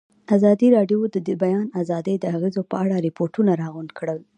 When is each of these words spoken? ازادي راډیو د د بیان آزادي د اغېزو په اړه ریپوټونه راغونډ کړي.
ازادي 0.35 0.67
راډیو 0.77 0.99
د 1.13 1.17
د 1.27 1.29
بیان 1.43 1.67
آزادي 1.81 2.15
د 2.19 2.25
اغېزو 2.35 2.61
په 2.71 2.75
اړه 2.83 2.95
ریپوټونه 3.07 3.51
راغونډ 3.61 3.89
کړي. 3.99 4.19